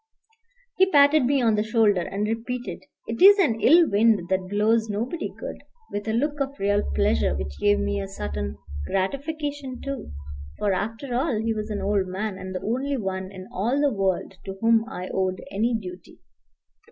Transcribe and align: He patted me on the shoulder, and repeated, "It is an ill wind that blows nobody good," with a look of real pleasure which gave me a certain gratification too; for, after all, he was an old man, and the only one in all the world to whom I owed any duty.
He 0.77 0.89
patted 0.89 1.25
me 1.25 1.43
on 1.43 1.53
the 1.53 1.61
shoulder, 1.61 2.01
and 2.01 2.25
repeated, 2.27 2.81
"It 3.05 3.21
is 3.21 3.37
an 3.37 3.61
ill 3.61 3.87
wind 3.87 4.29
that 4.29 4.47
blows 4.49 4.89
nobody 4.89 5.31
good," 5.37 5.61
with 5.91 6.07
a 6.07 6.11
look 6.13 6.39
of 6.41 6.57
real 6.57 6.81
pleasure 6.95 7.35
which 7.35 7.59
gave 7.59 7.77
me 7.77 8.01
a 8.01 8.07
certain 8.07 8.57
gratification 8.87 9.79
too; 9.79 10.11
for, 10.57 10.73
after 10.73 11.13
all, 11.13 11.37
he 11.39 11.53
was 11.53 11.69
an 11.69 11.81
old 11.83 12.07
man, 12.07 12.39
and 12.39 12.55
the 12.55 12.61
only 12.63 12.97
one 12.97 13.31
in 13.31 13.47
all 13.53 13.79
the 13.79 13.93
world 13.93 14.33
to 14.45 14.57
whom 14.59 14.85
I 14.89 15.07
owed 15.13 15.39
any 15.51 15.77
duty. 15.79 16.17